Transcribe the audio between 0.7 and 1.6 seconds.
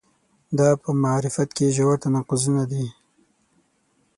په معرفت